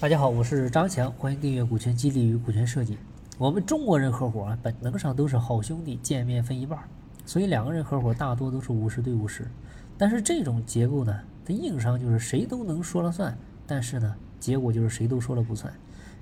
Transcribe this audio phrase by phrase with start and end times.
[0.00, 2.94] 大家好，我是张强，欢迎订阅《股权激励与股权设计》。
[3.36, 6.78] 我们中国人合伙啊，本能上都是好兄弟，见面分一半，
[7.26, 9.46] 所以两个人合伙大多都是五十对五十。
[9.98, 13.36] 但是这种结构呢，它硬伤就是谁都能说了算，
[13.66, 15.70] 但是呢，结果就是谁都说了不算。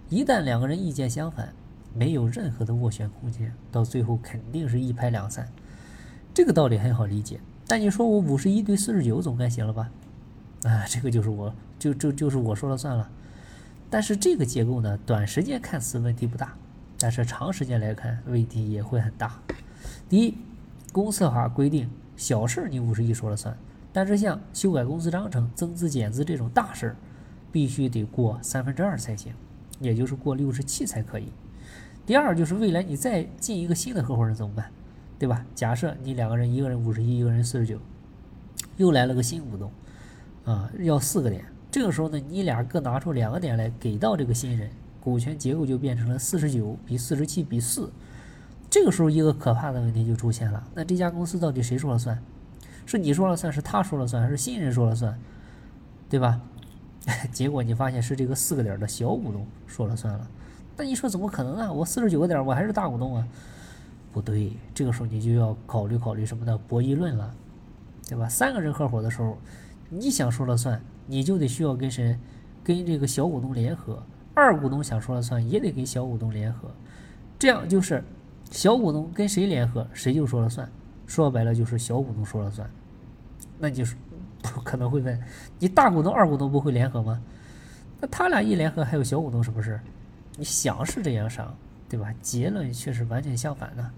[0.09, 1.49] 一旦两个人意见相反，
[1.95, 5.47] 没有任何的斡旋空间，到最后肯定是一拍两散。
[6.35, 7.39] 这个道理很好理解，
[7.69, 9.89] 但你说我五十一对四十九总该行了吧？
[10.65, 13.09] 啊，这个就是我就就就是我说了算了。
[13.91, 16.55] 但是这个结构呢，短时间看似问题不大，
[16.99, 19.41] 但是长时间来看问题也会很大。
[20.09, 20.37] 第一，
[20.93, 23.57] 公司法规定小事儿你五十一说了算，
[23.93, 26.97] 但是像修改公司章程、增资减资这种大事儿，
[27.51, 29.33] 必须得过三分之二才行，
[29.81, 31.33] 也就是过六十七才可以。
[32.05, 34.71] 第二就是未来你再进一个新的合伙人怎么办？
[35.19, 35.45] 对吧？
[35.55, 37.79] 假设你两个人，一个人五十一，一个人四十九，
[38.77, 39.71] 又来了个新股东，
[40.45, 41.45] 啊，要四个点。
[41.71, 47.91] 这个时候呢，你俩各拿出两个点来给到这个新人，股权结构就变成了四十九比四十七比四。
[48.71, 52.19] 这个时候一个可怕的问题就出现了，那这家公司到底谁说了算？
[52.87, 55.19] 是你说了算，是他说了算，还是新人说了算？
[56.09, 56.41] 对吧？
[57.33, 60.27] 结果你发现是这个四个点的小股东说了算了。
[60.77, 61.73] 那你说怎么可能啊？
[61.73, 63.29] 我四十九个点，我还是大股东啊？
[64.13, 67.35] 不对，这个时候你就要考虑考虑什么的博弈论了，
[68.09, 68.27] 对吧？
[68.29, 69.37] 三个人合伙的时候，
[69.91, 70.81] 你想说了算。
[71.09, 72.17] 你就得需要跟谁，
[72.63, 74.01] 跟这个小股东联合，
[74.35, 76.71] 二股东想说了算，也得跟小股东联合，
[77.39, 78.05] 这样就是
[78.51, 80.71] 小股东跟谁联合，谁就说了算。
[81.07, 82.71] 说白了就是小股东说了算。
[83.59, 83.97] 那就是
[84.63, 85.19] 可能会问，
[85.59, 87.21] 你大股东、二股东不会联合吗？
[88.01, 89.81] 那他俩一联合，还有小股东什么事？
[90.37, 91.53] 你想是这样想，
[91.89, 92.15] 对吧？
[92.21, 93.91] 结论却是完全相反的。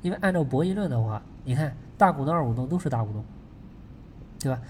[0.00, 3.24] 因为按照博弈论的话，你看大股东、二股东都是大股东，
[4.38, 4.60] 对吧？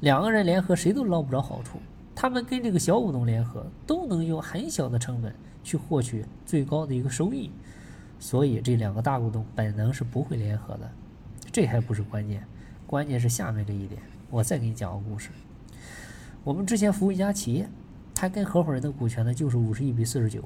[0.00, 1.78] 两个人联合，谁都捞不着好处。
[2.14, 7.50] 他们跟这个小股东联合，都能用很小的成本去获取最高的一个收益。
[8.20, 10.90] 所以这两个大股东本能是不会联合的。
[11.50, 12.44] 这还不是关键，
[12.86, 14.00] 关键是下面这一点。
[14.30, 15.30] 我再给你讲个故事。
[16.44, 17.68] 我们之前服务一家企业，
[18.14, 20.42] 他跟合伙人的股权呢就是五十一比四十九。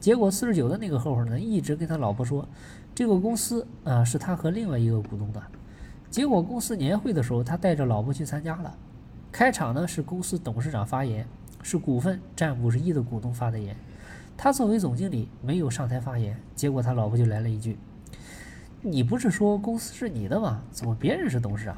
[0.00, 2.48] 结果四十九的那个合伙人呢一直跟他老婆说，
[2.94, 5.42] 这个公司啊是他和另外一个股东的。
[6.10, 8.76] 结果公司年会的时候，他带着老婆去参加了。
[9.30, 11.26] 开场呢是公司董事长发言，
[11.62, 13.76] 是股份占五十一的股东发的言，
[14.36, 17.78] 他作为总经理没有上台发言，结果他老婆就来了一句
[18.80, 20.62] ：“你不是说公司是你的吗？
[20.70, 21.76] 怎么别人是董事长？”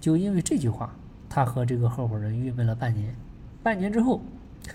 [0.00, 0.94] 就因为这句话，
[1.28, 3.14] 他和这个合伙人郁闷了半年。
[3.62, 4.22] 半年之后，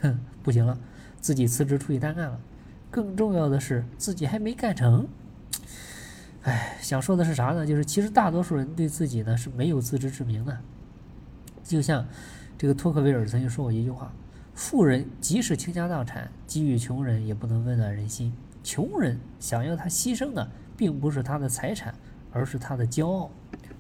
[0.02, 0.78] 哼， 不行了，
[1.20, 2.40] 自己辞职出去单干了。
[2.92, 5.08] 更重要的是，自己还没干成。
[6.44, 7.66] 哎，想说的是啥呢？
[7.66, 10.56] 就是其实大多数人对自己呢是没有自知之明的。
[11.66, 12.06] 就像
[12.58, 14.14] 这个托克维尔曾经说过一句话
[14.54, 18.32] ：“富人即使倾家荡产给予穷人，也不能温暖人心。
[18.64, 21.94] 穷人想要他牺牲的，并不是他的财产，
[22.32, 23.32] 而是他的骄傲。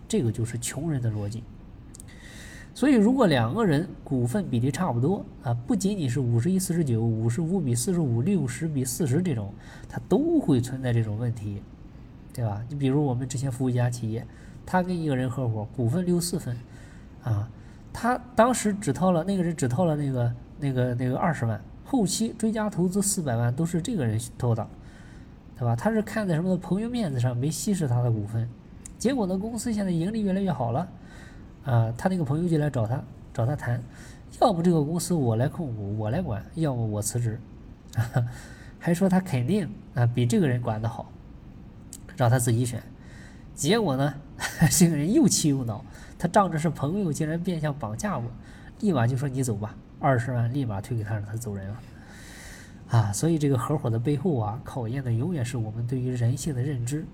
[0.07, 1.43] 这个就是穷人的逻辑。
[2.73, 9.53] 所以，如果两个人股份比例差不多啊，不仅仅是五十一四十九、五十五比四十五、六十比四十这种，
[9.87, 11.61] 它都会存在这种问题，
[12.33, 12.61] 对吧？
[12.67, 14.25] 你比如我们之前服务一家企业，
[14.65, 16.57] 他跟一个人合伙，股份六四分，
[17.23, 17.47] 啊。
[17.97, 24.67] 他当时只掏了那个人只掏了那个那个那个二十万，后期追加投资四百万都是这个人投的，
[25.57, 25.73] 对吧？
[25.77, 28.49] 他是看在什么朋友面子上没稀释他的股份，
[28.97, 30.87] 结果呢公司现在盈利越来越好了，
[31.63, 33.01] 啊，他那个朋友就来找他
[33.33, 33.81] 找他谈，
[34.41, 37.39] 要不这个公司我来控股我来管，要么我辞职，
[38.77, 41.09] 还说他肯定啊比这个人管得好，
[42.17, 42.83] 让他自己选，
[43.55, 44.13] 结果呢
[44.69, 45.83] 这个人又气又恼。
[46.17, 48.23] 他仗着是朋友，竟然变相绑架我，
[48.79, 51.79] 立马就说你走吧，二十万立马退给他，让他走人了。
[52.89, 57.05] 啊，所以这个合伙的背后啊，考验的永远是我们对于人性的认知。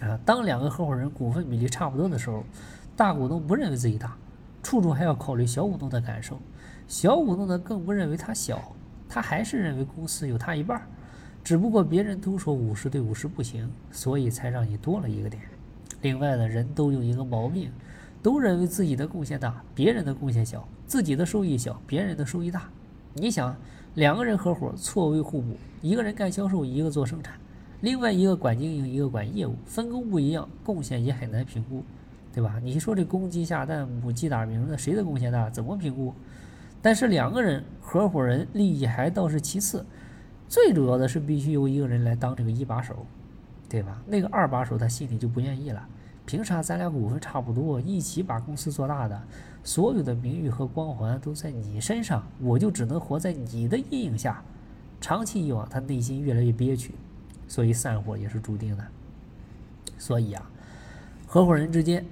[0.00, 2.42] 啊，当两个合伙人股份比例差不多的时候，
[2.96, 4.16] 大股东不认为自己大，
[4.62, 6.36] 处处还要考虑小股东的感受；
[6.88, 8.60] 小股东呢，更不认为他小，
[9.08, 10.82] 他还是认为公司有他一半，
[11.44, 15.42] 只不过别人都说五十对五十不行，所以才让你多了一个点。
[16.02, 17.70] 另外呢，人都有一个毛病。
[18.20, 20.58] 都认为自己的贡献大，别人的贡献小；
[20.88, 22.68] 自己的收益小，别人的收益大。
[23.14, 23.56] 你想，
[23.94, 27.38] 两个人合伙，错位互补，一个人干销售，一个做生产，
[27.80, 31.84] 另外一个管经营，一个管业务，分工不一样，贡献也很难评估，
[32.34, 32.58] 对吧？
[32.60, 35.48] 你说这公鸡下蛋，母鸡打鸣的，谁的贡献大？
[35.48, 36.12] 怎么评估？
[36.82, 39.86] 但是两个人合伙人，利益还倒是其次，
[40.48, 43.06] 最主要的是必须由一个人来当这个一把手，
[43.68, 44.00] 对吧？
[44.06, 45.86] 那个二把手他心里就不愿意了。
[46.24, 49.22] 凭啥咱俩股份差不多，一起把公司做大的，
[49.64, 54.42] 所有的名誉和光环都在你身上，我就只能活在你的阴影下。
[55.00, 56.94] 长期以往，他内心越来越憋屈，
[57.46, 58.84] 所以散伙也是注定的。
[59.96, 60.50] 所以啊，
[61.26, 62.04] 合伙人之间，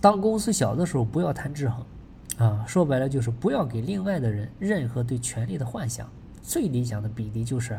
[0.00, 1.84] 当公司小的时候，不要谈制衡，
[2.38, 6.08] 啊，说白了就是不要给另外的人任何对权力的幻想。
[6.40, 7.78] 最理想的比例就是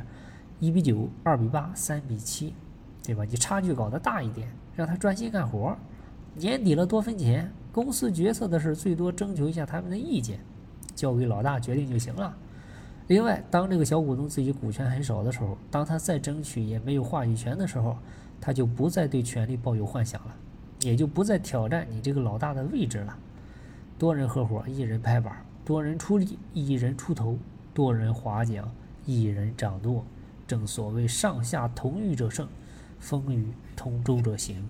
[0.60, 2.54] 一比九、二比八、三比七。
[3.04, 3.24] 对吧？
[3.24, 5.76] 你差距搞得大一点，让他专心干活，
[6.36, 10.40] 年底了多分钱，公司决策的事最多征求一下他们的意见，
[10.96, 12.36] 交给老大决定就行了。
[13.08, 17.98] 另外，当这个小股东自己股权很少的时候，当他再争取也没有话语权的时候，
[18.40, 20.36] 他就不再对权力抱有幻想了，
[20.82, 23.18] 也就不再挑战你这个老大的位置了。
[23.98, 25.34] 多人合伙，一人拍板；
[25.66, 27.36] 多人出力，一人出头；
[27.74, 28.64] 多人划桨，
[29.06, 30.06] 一人掌舵。
[30.48, 32.48] 正所谓上下同欲者胜。
[33.02, 34.70] 风雨同舟者行。